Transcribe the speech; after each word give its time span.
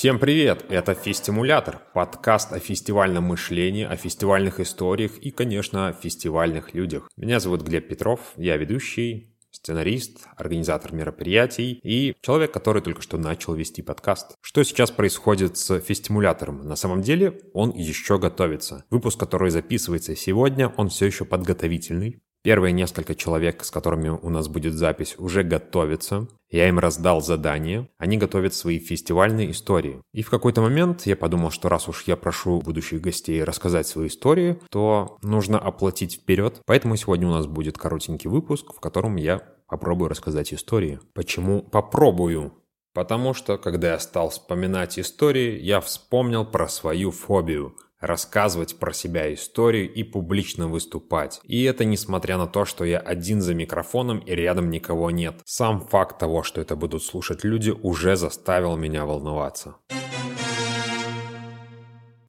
Всем 0.00 0.18
привет! 0.18 0.64
Это 0.70 0.94
Фестимулятор, 0.94 1.82
подкаст 1.92 2.54
о 2.54 2.58
фестивальном 2.58 3.24
мышлении, 3.24 3.84
о 3.84 3.96
фестивальных 3.96 4.58
историях 4.58 5.18
и, 5.18 5.30
конечно, 5.30 5.88
о 5.88 5.92
фестивальных 5.92 6.72
людях. 6.72 7.10
Меня 7.18 7.38
зовут 7.38 7.60
Глеб 7.60 7.86
Петров, 7.86 8.32
я 8.38 8.56
ведущий, 8.56 9.36
сценарист, 9.50 10.26
организатор 10.38 10.94
мероприятий 10.94 11.78
и 11.82 12.14
человек, 12.22 12.50
который 12.50 12.80
только 12.80 13.02
что 13.02 13.18
начал 13.18 13.52
вести 13.52 13.82
подкаст. 13.82 14.36
Что 14.40 14.62
сейчас 14.62 14.90
происходит 14.90 15.58
с 15.58 15.78
фестимулятором? 15.80 16.66
На 16.66 16.76
самом 16.76 17.02
деле 17.02 17.38
он 17.52 17.68
еще 17.72 18.18
готовится. 18.18 18.86
Выпуск, 18.88 19.20
который 19.20 19.50
записывается 19.50 20.16
сегодня, 20.16 20.72
он 20.78 20.88
все 20.88 21.04
еще 21.04 21.26
подготовительный. 21.26 22.22
Первые 22.42 22.72
несколько 22.72 23.14
человек, 23.14 23.64
с 23.64 23.70
которыми 23.70 24.08
у 24.08 24.30
нас 24.30 24.48
будет 24.48 24.72
запись, 24.72 25.14
уже 25.18 25.42
готовятся. 25.42 26.26
Я 26.48 26.68
им 26.68 26.78
раздал 26.78 27.20
задание. 27.20 27.88
Они 27.98 28.16
готовят 28.16 28.54
свои 28.54 28.78
фестивальные 28.78 29.50
истории. 29.50 30.00
И 30.14 30.22
в 30.22 30.30
какой-то 30.30 30.62
момент 30.62 31.04
я 31.04 31.16
подумал, 31.16 31.50
что 31.50 31.68
раз 31.68 31.86
уж 31.88 32.04
я 32.04 32.16
прошу 32.16 32.62
будущих 32.62 33.02
гостей 33.02 33.44
рассказать 33.44 33.86
свои 33.86 34.08
истории, 34.08 34.58
то 34.70 35.18
нужно 35.22 35.58
оплатить 35.58 36.14
вперед. 36.14 36.62
Поэтому 36.64 36.96
сегодня 36.96 37.28
у 37.28 37.32
нас 37.32 37.46
будет 37.46 37.76
коротенький 37.76 38.30
выпуск, 38.30 38.72
в 38.74 38.80
котором 38.80 39.16
я 39.16 39.42
попробую 39.68 40.08
рассказать 40.08 40.54
истории. 40.54 40.98
Почему 41.12 41.60
попробую? 41.60 42.54
Потому 42.94 43.34
что, 43.34 43.58
когда 43.58 43.92
я 43.92 43.98
стал 43.98 44.30
вспоминать 44.30 44.98
истории, 44.98 45.60
я 45.60 45.80
вспомнил 45.80 46.46
про 46.46 46.68
свою 46.68 47.10
фобию– 47.10 47.76
рассказывать 48.00 48.78
про 48.78 48.92
себя 48.92 49.32
истории 49.32 49.84
и 49.84 50.02
публично 50.02 50.68
выступать. 50.68 51.40
И 51.44 51.62
это 51.64 51.84
несмотря 51.84 52.38
на 52.38 52.46
то, 52.46 52.64
что 52.64 52.84
я 52.84 52.98
один 52.98 53.40
за 53.40 53.54
микрофоном 53.54 54.18
и 54.18 54.32
рядом 54.32 54.70
никого 54.70 55.10
нет. 55.10 55.36
Сам 55.44 55.80
факт 55.80 56.18
того, 56.18 56.42
что 56.42 56.60
это 56.60 56.76
будут 56.76 57.02
слушать 57.02 57.44
люди, 57.44 57.70
уже 57.70 58.16
заставил 58.16 58.76
меня 58.76 59.04
волноваться. 59.04 59.76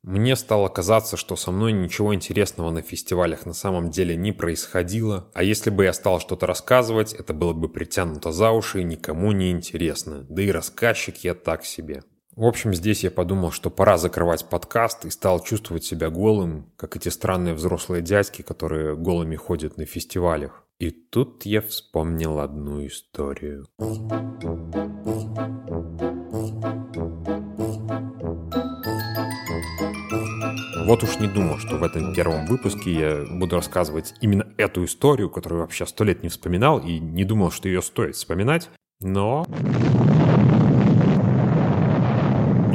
Мне 0.04 0.36
стало 0.36 0.68
казаться, 0.68 1.16
что 1.16 1.38
со 1.38 1.52
мной 1.52 1.72
ничего 1.72 2.14
интересного 2.14 2.72
на 2.72 2.82
фестивалях 2.82 3.46
на 3.46 3.54
самом 3.54 3.92
деле 3.92 4.16
не 4.16 4.32
происходило, 4.32 5.30
а 5.34 5.42
если 5.42 5.70
бы 5.70 5.86
я 5.86 5.94
стал 5.94 6.20
что-то 6.20 6.48
рассказывать, 6.48 7.14
это 7.14 7.34
было 7.34 7.54
бы 7.54 7.70
притянуто 7.70 8.32
за 8.32 8.52
уши 8.52 8.82
и 8.82 8.84
никому 8.84 9.32
не 9.32 9.52
интересно, 9.52 10.26
да 10.28 10.42
и 10.42 10.52
рассказчик 10.52 11.16
я 11.24 11.34
так 11.36 11.64
себе. 11.64 12.04
В 12.36 12.46
общем, 12.46 12.74
здесь 12.74 13.04
я 13.04 13.12
подумал, 13.12 13.52
что 13.52 13.70
пора 13.70 13.98
закрывать 13.98 14.46
подкаст 14.46 15.04
и 15.04 15.10
стал 15.10 15.44
чувствовать 15.44 15.84
себя 15.84 16.10
голым, 16.10 16.72
как 16.78 16.96
эти 16.96 17.10
странные 17.10 17.54
взрослые 17.54 18.02
дядьки, 18.02 18.42
которые 18.42 18.96
голыми 18.96 19.36
ходят 19.36 19.76
на 19.78 19.86
фестивалях. 19.86 20.64
И 20.80 20.92
тут 20.92 21.46
я 21.46 21.62
вспомнил 21.62 22.40
одну 22.40 22.88
историю. 22.88 23.66
Вот 30.86 31.04
уж 31.04 31.20
не 31.20 31.28
думал, 31.28 31.58
что 31.58 31.76
в 31.76 31.84
этом 31.84 32.14
первом 32.16 32.46
выпуске 32.46 32.94
я 32.94 33.26
буду 33.30 33.58
рассказывать 33.58 34.14
именно 34.22 34.48
эту 34.58 34.86
историю, 34.86 35.30
которую 35.30 35.62
вообще 35.62 35.86
сто 35.86 36.06
лет 36.06 36.24
не 36.24 36.30
вспоминал, 36.30 36.80
и 36.80 36.98
не 36.98 37.26
думал, 37.26 37.52
что 37.52 37.68
ее 37.68 37.82
стоит 37.82 38.16
вспоминать. 38.16 38.70
Но 39.02 39.46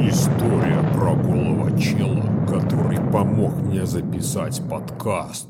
История 0.09 0.81
про 0.93 1.15
голого 1.15 1.77
чела, 1.77 2.23
который 2.47 2.97
помог 3.17 3.55
мне 3.55 3.83
записать 3.87 4.61
подкаст. 4.69 5.47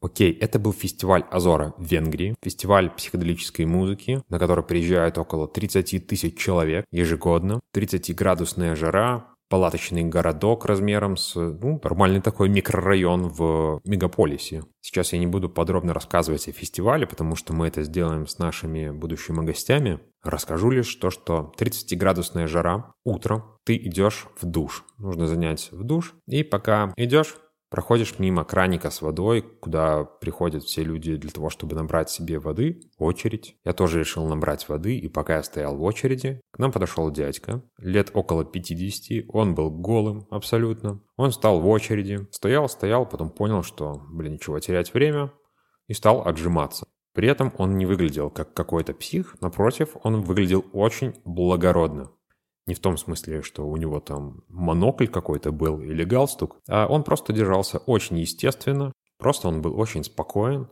Окей, 0.00 0.32
это 0.32 0.58
был 0.58 0.72
фестиваль 0.72 1.24
Азора 1.30 1.74
в 1.76 1.84
Венгрии, 1.84 2.34
фестиваль 2.42 2.88
психоделической 2.88 3.66
музыки, 3.66 4.22
на 4.30 4.38
который 4.38 4.64
приезжает 4.64 5.18
около 5.18 5.46
30 5.46 6.06
тысяч 6.06 6.38
человек 6.38 6.86
ежегодно, 6.90 7.60
30-градусная 7.74 8.74
жара, 8.76 9.35
палаточный 9.48 10.04
городок 10.04 10.64
размером 10.64 11.16
с 11.16 11.34
ну, 11.34 11.80
нормальный 11.82 12.20
такой 12.20 12.48
микрорайон 12.48 13.28
в 13.28 13.80
мегаполисе. 13.84 14.64
Сейчас 14.80 15.12
я 15.12 15.18
не 15.18 15.26
буду 15.26 15.48
подробно 15.48 15.94
рассказывать 15.94 16.48
о 16.48 16.52
фестивале, 16.52 17.06
потому 17.06 17.36
что 17.36 17.52
мы 17.52 17.68
это 17.68 17.82
сделаем 17.82 18.26
с 18.26 18.38
нашими 18.38 18.90
будущими 18.90 19.44
гостями. 19.44 20.00
Расскажу 20.22 20.70
лишь 20.70 20.94
то, 20.96 21.10
что 21.10 21.52
30-градусная 21.58 22.46
жара, 22.46 22.92
утро, 23.04 23.44
ты 23.64 23.76
идешь 23.76 24.26
в 24.40 24.46
душ. 24.46 24.84
Нужно 24.98 25.26
занять 25.26 25.68
в 25.70 25.84
душ. 25.84 26.14
И 26.26 26.42
пока 26.42 26.92
идешь, 26.96 27.36
Проходишь 27.68 28.18
мимо 28.20 28.44
краника 28.44 28.90
с 28.90 29.02
водой, 29.02 29.42
куда 29.42 30.04
приходят 30.04 30.62
все 30.62 30.84
люди 30.84 31.16
для 31.16 31.30
того, 31.30 31.50
чтобы 31.50 31.74
набрать 31.74 32.10
себе 32.10 32.38
воды, 32.38 32.80
очередь. 32.96 33.56
Я 33.64 33.72
тоже 33.72 33.98
решил 33.98 34.24
набрать 34.26 34.68
воды, 34.68 34.96
и 34.96 35.08
пока 35.08 35.36
я 35.36 35.42
стоял 35.42 35.76
в 35.76 35.82
очереди, 35.82 36.40
к 36.52 36.58
нам 36.60 36.70
подошел 36.70 37.10
дядька, 37.10 37.62
лет 37.78 38.10
около 38.14 38.44
50, 38.44 39.24
он 39.28 39.56
был 39.56 39.70
голым 39.70 40.28
абсолютно. 40.30 41.02
Он 41.16 41.32
стал 41.32 41.60
в 41.60 41.66
очереди, 41.66 42.28
стоял, 42.30 42.68
стоял, 42.68 43.04
потом 43.04 43.30
понял, 43.30 43.64
что, 43.64 44.00
блин, 44.10 44.34
ничего 44.34 44.60
терять 44.60 44.94
время, 44.94 45.32
и 45.88 45.92
стал 45.92 46.26
отжиматься. 46.26 46.86
При 47.14 47.28
этом 47.28 47.52
он 47.56 47.78
не 47.78 47.86
выглядел 47.86 48.30
как 48.30 48.52
какой-то 48.54 48.92
псих, 48.92 49.40
напротив, 49.40 49.96
он 50.02 50.20
выглядел 50.20 50.64
очень 50.72 51.14
благородно. 51.24 52.12
Не 52.66 52.74
в 52.74 52.80
том 52.80 52.96
смысле, 52.96 53.42
что 53.42 53.66
у 53.66 53.76
него 53.76 54.00
там 54.00 54.42
монокль 54.48 55.06
какой-то 55.06 55.52
был 55.52 55.80
или 55.80 56.02
галстук, 56.02 56.56
а 56.68 56.86
он 56.86 57.04
просто 57.04 57.32
держался 57.32 57.78
очень 57.78 58.18
естественно, 58.18 58.92
просто 59.18 59.48
он 59.48 59.62
был 59.62 59.78
очень 59.78 60.04
спокоен. 60.04 60.68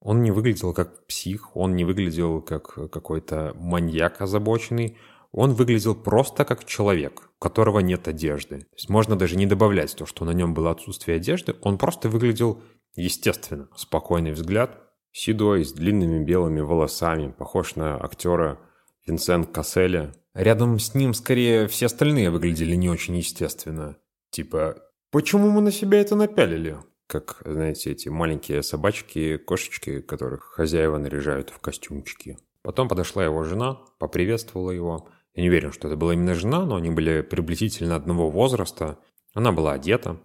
Он 0.00 0.22
не 0.22 0.30
выглядел 0.30 0.74
как 0.74 1.06
псих, 1.06 1.56
он 1.56 1.76
не 1.76 1.84
выглядел 1.84 2.42
как 2.42 2.74
какой-то 2.90 3.52
маньяк 3.56 4.20
озабоченный, 4.20 4.98
он 5.32 5.52
выглядел 5.54 5.94
просто 5.94 6.44
как 6.44 6.64
человек, 6.64 7.30
у 7.38 7.42
которого 7.42 7.80
нет 7.80 8.06
одежды. 8.06 8.60
То 8.60 8.76
есть 8.76 8.88
можно 8.88 9.16
даже 9.16 9.36
не 9.36 9.46
добавлять 9.46 9.96
то, 9.96 10.06
что 10.06 10.24
на 10.24 10.30
нем 10.30 10.54
было 10.54 10.70
отсутствие 10.70 11.16
одежды, 11.16 11.56
он 11.62 11.76
просто 11.78 12.08
выглядел 12.08 12.62
естественно. 12.94 13.68
Спокойный 13.76 14.32
взгляд, 14.32 14.78
седой, 15.10 15.64
с 15.64 15.72
длинными 15.72 16.22
белыми 16.22 16.60
волосами, 16.60 17.32
похож 17.32 17.74
на 17.74 17.96
актера 17.96 18.60
Винсент 19.06 19.52
Касселя, 19.52 20.12
Рядом 20.34 20.80
с 20.80 20.94
ним 20.94 21.14
скорее 21.14 21.68
все 21.68 21.86
остальные 21.86 22.30
выглядели 22.30 22.74
не 22.74 22.90
очень 22.90 23.16
естественно. 23.16 23.96
Типа, 24.30 24.82
почему 25.12 25.48
мы 25.48 25.60
на 25.60 25.70
себя 25.70 26.00
это 26.00 26.16
напялили? 26.16 26.76
Как, 27.06 27.40
знаете, 27.44 27.92
эти 27.92 28.08
маленькие 28.08 28.64
собачки, 28.64 29.36
кошечки, 29.36 30.00
которых 30.00 30.42
хозяева 30.42 30.98
наряжают 30.98 31.50
в 31.50 31.60
костюмчики. 31.60 32.36
Потом 32.62 32.88
подошла 32.88 33.24
его 33.24 33.44
жена, 33.44 33.78
поприветствовала 33.98 34.72
его. 34.72 35.08
Я 35.34 35.42
не 35.42 35.50
уверен, 35.50 35.70
что 35.70 35.86
это 35.86 35.96
была 35.96 36.14
именно 36.14 36.34
жена, 36.34 36.64
но 36.64 36.76
они 36.76 36.90
были 36.90 37.20
приблизительно 37.20 37.94
одного 37.94 38.28
возраста. 38.28 38.98
Она 39.34 39.52
была 39.52 39.74
одета. 39.74 40.20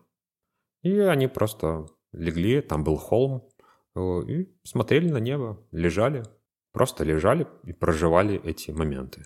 И 0.82 0.98
они 0.98 1.28
просто 1.28 1.86
легли, 2.14 2.62
там 2.62 2.84
был 2.84 2.96
холм, 2.96 3.48
и 3.96 4.50
смотрели 4.64 5.10
на 5.10 5.18
небо, 5.18 5.64
лежали. 5.72 6.24
Просто 6.80 7.04
лежали 7.04 7.46
и 7.66 7.74
проживали 7.74 8.42
эти 8.42 8.72
моменты. 8.72 9.26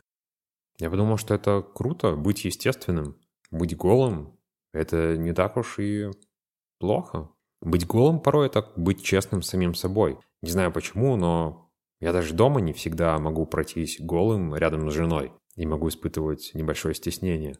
Я 0.79 0.89
подумал, 0.89 1.17
что 1.17 1.35
это 1.35 1.61
круто, 1.61 2.15
быть 2.15 2.45
естественным, 2.45 3.15
быть 3.51 3.77
голым. 3.77 4.39
Это 4.73 5.15
не 5.17 5.33
так 5.33 5.55
уж 5.55 5.77
и 5.77 6.09
плохо. 6.79 7.29
Быть 7.61 7.85
голым 7.85 8.19
порой 8.19 8.47
это 8.47 8.67
быть 8.75 9.03
честным 9.03 9.43
самим 9.43 9.75
собой. 9.75 10.17
Не 10.41 10.49
знаю 10.49 10.71
почему, 10.71 11.15
но 11.15 11.69
я 11.99 12.11
даже 12.11 12.33
дома 12.33 12.59
не 12.59 12.73
всегда 12.73 13.19
могу 13.19 13.45
пройтись 13.45 13.97
голым 13.99 14.55
рядом 14.55 14.89
с 14.89 14.93
женой 14.95 15.31
и 15.55 15.67
могу 15.67 15.89
испытывать 15.89 16.55
небольшое 16.55 16.95
стеснение. 16.95 17.55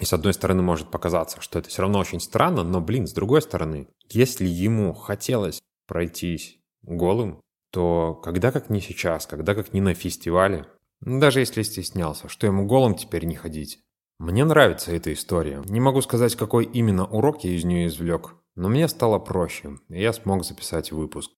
И 0.00 0.06
с 0.06 0.14
одной 0.14 0.32
стороны 0.32 0.62
может 0.62 0.90
показаться, 0.90 1.42
что 1.42 1.58
это 1.58 1.68
все 1.68 1.82
равно 1.82 1.98
очень 1.98 2.20
странно, 2.20 2.64
но, 2.64 2.80
блин, 2.80 3.06
с 3.06 3.12
другой 3.12 3.42
стороны, 3.42 3.86
если 4.08 4.46
ему 4.46 4.94
хотелось 4.94 5.60
пройтись 5.86 6.58
голым, 6.80 7.42
то 7.70 8.14
когда 8.14 8.52
как 8.52 8.70
не 8.70 8.80
сейчас, 8.80 9.26
когда 9.26 9.54
как 9.54 9.72
не 9.72 9.80
на 9.80 9.94
фестивале, 9.94 10.66
даже 11.00 11.40
если 11.40 11.62
стеснялся, 11.62 12.28
что 12.28 12.46
ему 12.46 12.66
голым 12.66 12.94
теперь 12.94 13.24
не 13.24 13.36
ходить. 13.36 13.80
Мне 14.18 14.44
нравится 14.44 14.92
эта 14.92 15.12
история. 15.12 15.62
Не 15.66 15.80
могу 15.80 16.02
сказать, 16.02 16.36
какой 16.36 16.66
именно 16.66 17.06
урок 17.06 17.42
я 17.44 17.52
из 17.52 17.64
нее 17.64 17.86
извлек, 17.86 18.34
но 18.54 18.68
мне 18.68 18.86
стало 18.86 19.18
проще, 19.18 19.78
и 19.88 20.00
я 20.00 20.12
смог 20.12 20.44
записать 20.44 20.92
выпуск. 20.92 21.30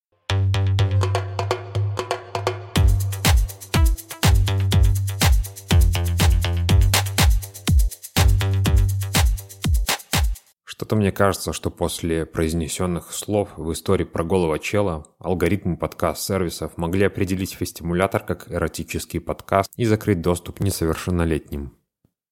Что-то 10.92 11.00
мне 11.00 11.10
кажется, 11.10 11.54
что 11.54 11.70
после 11.70 12.26
произнесенных 12.26 13.12
слов 13.12 13.48
в 13.56 13.72
истории 13.72 14.04
про 14.04 14.24
голого 14.24 14.58
чела 14.58 15.06
алгоритмы 15.20 15.78
подкаст-сервисов 15.78 16.76
могли 16.76 17.06
определить 17.06 17.54
фестимулятор 17.54 18.22
как 18.22 18.52
эротический 18.52 19.18
подкаст 19.18 19.70
и 19.76 19.86
закрыть 19.86 20.20
доступ 20.20 20.60
несовершеннолетним. 20.60 21.72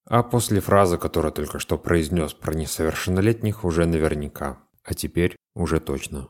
А 0.05 0.23
после 0.23 0.61
фразы, 0.61 0.99
которую 0.99 1.33
только 1.33 1.59
что 1.59 1.79
произнес 1.79 2.35
про 2.35 2.53
несовершеннолетних, 2.53 3.65
уже 3.65 3.87
наверняка. 3.87 4.59
А 4.85 4.93
теперь 4.93 5.37
уже 5.55 5.81
точно. 5.81 6.29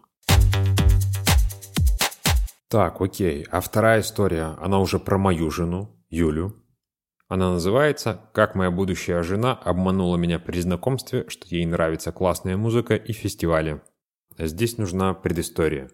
Так, 2.68 3.00
окей. 3.00 3.44
А 3.50 3.60
вторая 3.60 4.02
история, 4.02 4.56
она 4.60 4.78
уже 4.78 5.00
про 5.00 5.18
мою 5.18 5.50
жену, 5.50 6.00
Юлю. 6.10 6.59
Она 7.30 7.52
называется 7.52 8.28
«Как 8.32 8.56
моя 8.56 8.72
будущая 8.72 9.22
жена 9.22 9.54
обманула 9.54 10.16
меня 10.16 10.40
при 10.40 10.60
знакомстве, 10.60 11.26
что 11.28 11.46
ей 11.46 11.64
нравится 11.64 12.10
классная 12.10 12.56
музыка 12.56 12.96
и 12.96 13.12
фестивали». 13.12 13.80
Здесь 14.36 14.78
нужна 14.78 15.14
предыстория. 15.14 15.90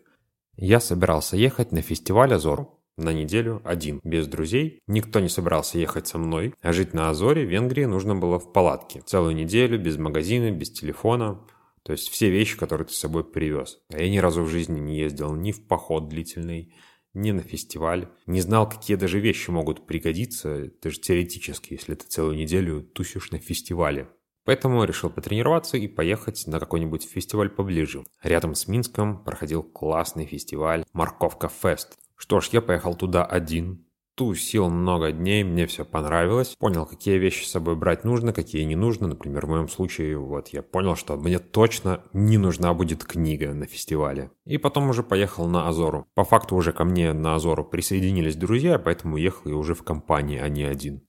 Я 0.57 0.81
собирался 0.81 1.37
ехать 1.37 1.73
на 1.73 1.83
фестиваль 1.83 2.33
Азор 2.33 2.71
на 2.97 3.13
неделю 3.13 3.61
один, 3.65 4.01
без 4.03 4.27
друзей. 4.27 4.81
Никто 4.87 5.21
не 5.21 5.29
собирался 5.29 5.79
ехать 5.79 6.07
со 6.07 6.17
мной, 6.17 6.55
а 6.63 6.73
жить 6.73 6.95
на 6.95 7.11
Азоре 7.11 7.45
в 7.45 7.51
Венгрии 7.51 7.85
нужно 7.85 8.17
было 8.17 8.39
в 8.39 8.55
палатке. 8.55 9.03
Целую 9.05 9.35
неделю, 9.35 9.79
без 9.79 9.99
магазина, 9.99 10.51
без 10.51 10.71
телефона. 10.71 11.43
То 11.83 11.93
есть 11.93 12.09
все 12.09 12.31
вещи, 12.31 12.57
которые 12.57 12.87
ты 12.87 12.95
с 12.95 12.99
собой 12.99 13.25
привез. 13.25 13.79
А 13.93 14.01
я 14.01 14.09
ни 14.09 14.17
разу 14.17 14.43
в 14.43 14.49
жизни 14.49 14.81
не 14.81 14.97
ездил 14.97 15.35
ни 15.35 15.53
в 15.53 15.69
поход 15.69 16.09
длительный, 16.09 16.73
ни 17.17 17.33
на 17.33 17.43
фестиваль. 17.43 18.09
Не 18.27 18.41
знал, 18.41 18.69
какие 18.69 18.97
даже 18.97 19.19
вещи 19.19 19.51
могут 19.51 19.87
пригодиться, 19.87 20.71
даже 20.83 21.01
теоретически, 21.01 21.73
если 21.73 21.95
ты 21.95 22.07
целую 22.07 22.37
неделю 22.37 22.83
тусишь 22.83 23.31
на 23.31 23.39
фестивале. 23.39 24.09
Поэтому 24.45 24.85
решил 24.85 25.11
потренироваться 25.11 25.77
и 25.77 25.89
поехать 25.89 26.47
на 26.47 26.61
какой-нибудь 26.61 27.09
фестиваль 27.09 27.51
поближе. 27.51 28.05
Рядом 28.23 28.55
с 28.55 28.69
Минском 28.69 29.25
проходил 29.25 29.65
классный 29.65 30.27
фестиваль 30.27 30.85
«Морковка 30.93 31.49
Фест». 31.49 31.99
Что 32.17 32.41
ж, 32.41 32.51
я 32.53 32.63
поехал 32.63 32.95
туда 32.95 33.25
один. 33.25 33.86
Тусил 34.17 34.71
много 34.71 35.13
дней, 35.13 35.45
мне 35.45 35.67
все 35.67 35.85
понравилось. 35.85 36.57
Понял, 36.59 36.87
какие 36.87 37.19
вещи 37.19 37.45
с 37.45 37.51
собой 37.51 37.77
брать 37.77 38.03
нужно, 38.03 38.33
какие 38.33 38.63
не 38.63 38.75
нужно. 38.75 39.09
Например, 39.09 39.45
в 39.45 39.51
моем 39.51 39.69
случае, 39.69 40.17
вот 40.17 40.49
я 40.49 40.63
понял, 40.63 40.97
что 40.97 41.17
мне 41.17 41.39
точно 41.39 42.03
не 42.15 42.39
нужна 42.39 42.73
будет 42.73 43.05
книга 43.05 43.53
на 43.53 43.67
фестивале. 43.67 44.31
И 44.47 44.57
потом 44.57 44.89
уже 44.89 45.03
поехал 45.03 45.47
на 45.47 45.69
Азору. 45.69 46.07
По 46.15 46.25
факту 46.25 46.57
уже 46.57 46.73
ко 46.73 46.85
мне 46.85 47.13
на 47.13 47.35
Азору 47.35 47.63
присоединились 47.63 48.37
друзья, 48.37 48.79
поэтому 48.79 49.19
ехал 49.19 49.51
я 49.51 49.57
уже 49.57 49.75
в 49.75 49.83
компании, 49.83 50.39
а 50.39 50.49
не 50.49 50.65
один. 50.65 51.07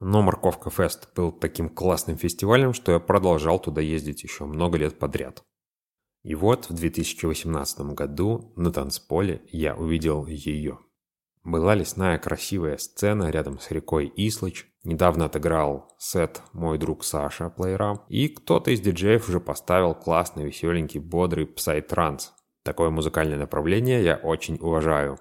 Но 0.00 0.22
Морковка 0.22 0.70
Фест 0.70 1.10
был 1.14 1.32
таким 1.32 1.68
классным 1.68 2.16
фестивалем, 2.16 2.72
что 2.72 2.92
я 2.92 3.00
продолжал 3.00 3.58
туда 3.58 3.82
ездить 3.82 4.22
еще 4.22 4.46
много 4.46 4.78
лет 4.78 4.98
подряд. 4.98 5.44
И 6.22 6.34
вот 6.34 6.70
в 6.70 6.72
2018 6.72 7.80
году 7.92 8.54
на 8.56 8.72
танцполе 8.72 9.42
я 9.52 9.76
увидел 9.76 10.24
ее. 10.24 10.78
Была 11.46 11.76
лесная 11.76 12.18
красивая 12.18 12.76
сцена 12.76 13.30
рядом 13.30 13.60
с 13.60 13.70
рекой 13.70 14.12
Ислыч. 14.16 14.66
Недавно 14.82 15.26
отыграл 15.26 15.94
сет 15.96 16.42
мой 16.52 16.76
друг 16.76 17.04
Саша 17.04 17.50
Плейра. 17.50 18.00
И 18.08 18.26
кто-то 18.26 18.72
из 18.72 18.80
диджеев 18.80 19.28
уже 19.28 19.38
поставил 19.38 19.94
классный, 19.94 20.44
веселенький, 20.44 20.98
бодрый 20.98 21.46
псай-транс. 21.46 22.32
Такое 22.64 22.90
музыкальное 22.90 23.38
направление 23.38 24.02
я 24.02 24.16
очень 24.16 24.56
уважаю. 24.60 25.20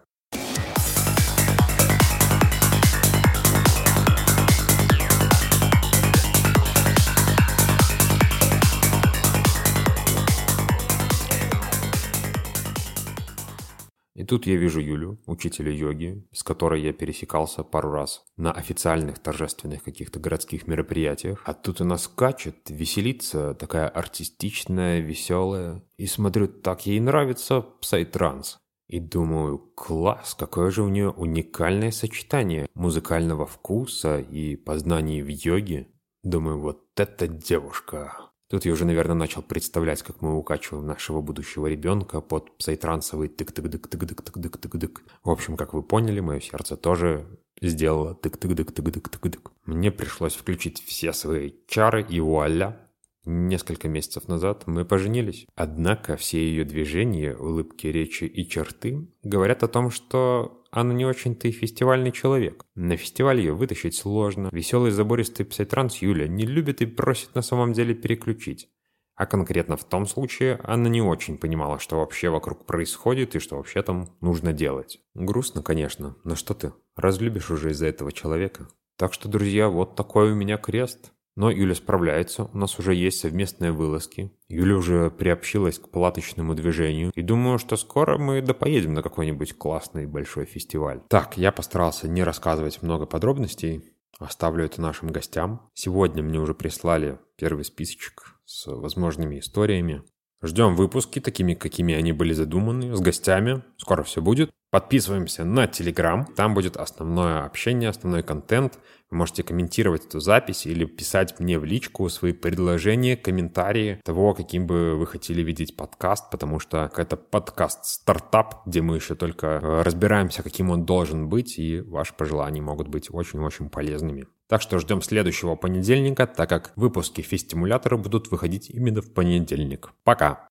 И 14.15 14.23
тут 14.23 14.47
я 14.47 14.56
вижу 14.56 14.79
Юлю, 14.79 15.19
учителя 15.25 15.71
йоги, 15.71 16.25
с 16.31 16.41
которой 16.41 16.81
я 16.81 16.94
пересекался 16.94 17.63
пару 17.63 17.91
раз 17.91 18.23
на 18.38 18.53
официальных 18.53 19.19
торжественных 19.19 19.83
каких-то 19.83 20.19
городских 20.19 20.67
мероприятиях. 20.67 21.41
А 21.45 21.53
тут 21.53 21.81
она 21.81 21.97
скачет, 21.97 22.56
веселится, 22.69 23.53
такая 23.56 23.89
артистичная, 23.89 25.01
веселая. 25.01 25.83
И 25.97 26.07
смотрю, 26.07 26.47
так 26.47 26.85
ей 26.85 27.01
нравится 27.01 27.62
псай-транс. 27.62 28.57
И 28.88 29.01
думаю, 29.01 29.57
класс, 29.57 30.33
какое 30.33 30.71
же 30.71 30.83
у 30.83 30.89
нее 30.89 31.09
уникальное 31.09 31.91
сочетание 31.91 32.69
музыкального 32.73 33.45
вкуса 33.45 34.19
и 34.19 34.56
познаний 34.56 35.21
в 35.21 35.27
йоге. 35.27 35.89
Думаю, 36.23 36.59
вот 36.62 36.83
эта 36.95 37.27
девушка. 37.27 38.31
Тут 38.50 38.65
я 38.65 38.74
уже, 38.74 38.86
наверное, 38.86 39.15
начал 39.15 39.42
представлять, 39.42 40.03
как 40.03 40.21
мы 40.21 40.38
укачиваем 40.38 40.86
нашего 40.86 41.21
будущего 41.21 41.68
ребенка 41.68 42.21
под 42.21 42.56
псайтрансовый 42.57 43.27
тык-тык-дык-тык-дык-тык-дык-тык-дык. 43.27 45.01
В 45.24 45.30
общем, 45.31 45.57
как 45.57 45.74
вы 45.74 45.81
поняли, 45.81 46.19
мое 46.19 46.39
сердце 46.39 46.77
тоже 46.77 47.25
сделало 47.59 48.13
тык-тык-дык-тык-дык-тык-дык. 48.13 49.51
Мне 49.65 49.92
пришлось 49.92 50.36
включить 50.36 50.83
все 50.83 51.12
свои 51.12 51.53
чары 51.68 52.06
и 52.07 52.19
вуаля, 52.19 52.86
Несколько 53.27 53.88
месяцев 53.88 54.27
назад 54.27 54.68
мы 54.68 54.86
поженились. 54.86 55.48
Однако 55.56 56.15
все 56.15 56.38
ее 56.38 56.63
движения, 56.63 57.36
улыбки, 57.36 57.88
речи 57.88 58.25
и 58.25 58.48
черты 58.48 59.07
говорят 59.24 59.63
о 59.63 59.68
том, 59.68 59.89
что 59.89 60.63
она 60.81 60.94
не 60.94 61.06
очень-то 61.06 61.48
и 61.48 61.51
фестивальный 61.51 62.12
человек. 62.12 62.66
На 62.75 62.98
фестиваль 62.98 63.39
ее 63.39 63.54
вытащить 63.54 63.95
сложно. 63.95 64.50
Веселый 64.51 64.92
забористый 64.92 65.45
псайтранс 65.45 65.98
Юля 65.98 66.27
не 66.27 66.45
любит 66.45 66.81
и 66.81 66.86
просит 66.86 67.33
на 67.33 67.42
самом 67.42 67.72
деле 67.74 67.95
переключить. 67.95 68.69
А 69.16 69.25
конкретно 69.25 69.77
в 69.77 69.86
том 69.86 70.06
случае 70.06 70.60
она 70.63 70.89
не 70.89 71.01
очень 71.01 71.38
понимала, 71.38 71.80
что 71.80 72.00
вообще 72.00 72.30
вокруг 72.30 72.66
происходит 72.66 73.36
и 73.36 73.39
что 73.39 73.56
вообще 73.56 73.81
там 73.81 74.10
нужно 74.19 74.51
делать. 74.51 75.00
Грустно, 75.13 75.63
конечно, 75.63 76.18
но 76.25 76.36
что 76.36 76.54
ты, 76.54 76.74
разлюбишь 76.98 77.50
уже 77.50 77.72
из-за 77.72 77.88
этого 77.88 78.12
человека. 78.12 78.68
Так 78.98 79.13
что, 79.13 79.30
друзья, 79.30 79.69
вот 79.69 79.95
такой 79.95 80.33
у 80.33 80.36
меня 80.36 80.57
крест. 80.57 81.13
Но 81.36 81.52
Юля 81.52 81.76
справляется, 81.76 82.46
у 82.54 82.58
нас 82.58 82.80
уже 82.80 82.96
есть 82.96 83.20
совместные 83.20 83.74
вылазки. 83.74 84.32
Юля 84.48 84.78
уже 84.78 85.12
приобщилась 85.12 85.80
к 85.80 85.90
палаточному 85.90 86.56
движению. 86.56 87.12
И 87.14 87.22
думаю, 87.22 87.60
что 87.60 87.76
скоро 87.76 88.18
мы 88.18 88.42
допоедем 88.42 88.94
на 88.94 89.02
какой-нибудь 89.02 89.58
классный 89.58 90.06
большой 90.06 90.46
фестиваль. 90.46 91.02
Так, 91.10 91.38
я 91.38 91.52
постарался 91.52 92.08
не 92.08 92.24
рассказывать 92.24 92.82
много 92.82 93.06
подробностей. 93.06 93.84
Оставлю 94.18 94.64
это 94.64 94.82
нашим 94.82 95.10
гостям. 95.10 95.70
Сегодня 95.74 96.24
мне 96.24 96.40
уже 96.40 96.54
прислали 96.54 97.20
первый 97.36 97.66
списочек 97.66 98.40
с 98.46 98.68
возможными 98.68 99.40
историями. 99.40 100.04
Ждем 100.42 100.76
выпуски 100.76 101.20
такими, 101.20 101.54
какими 101.54 101.94
они 101.96 102.12
были 102.12 102.34
задуманы, 102.34 102.96
с 102.96 103.00
гостями. 103.00 103.64
Скоро 103.78 104.04
все 104.04 104.22
будет. 104.22 104.52
Подписываемся 104.70 105.44
на 105.46 105.66
Telegram. 105.66 106.26
Там 106.36 106.54
будет 106.54 106.78
основное 106.78 107.46
общение, 107.46 107.90
основной 107.90 108.24
контент– 108.24 108.80
вы 109.12 109.18
можете 109.18 109.44
комментировать 109.44 110.06
эту 110.06 110.20
запись 110.20 110.66
или 110.66 110.86
писать 110.86 111.40
мне 111.40 111.60
в 111.60 111.64
личку 111.64 112.10
свои 112.10 112.34
предложения, 112.34 113.15
комментарии 113.15 114.01
того, 114.04 114.34
каким 114.34 114.65
бы 114.65 114.96
вы 114.96 115.06
хотели 115.06 115.44
видеть 115.44 115.77
подкаст, 115.77 116.32
потому 116.32 116.60
что 116.60 116.92
это 116.98 117.15
подкаст-стартап, 117.15 118.65
где 118.65 118.82
мы 118.82 118.96
еще 118.96 119.15
только 119.15 119.48
э, 119.48 119.82
разбираемся, 119.84 120.42
каким 120.42 120.72
он 120.72 120.86
должен 120.86 121.30
быть, 121.30 121.60
и 121.60 121.82
ваши 121.82 122.15
пожелания 122.15 122.62
могут 122.62 122.88
быть 122.88 123.08
очень-очень 123.12 123.70
полезными. 123.70 124.25
Так 124.48 124.62
что 124.62 124.80
ждем 124.80 125.02
следующего 125.02 125.56
понедельника, 125.56 126.28
так 126.28 126.50
как 126.50 126.72
выпуски 126.75 127.22
фестимулятора 127.22 127.98
будут 127.98 128.30
выходить 128.30 128.70
именно 128.70 129.02
в 129.02 129.12
понедельник. 129.12 129.92
Пока! 130.04 130.48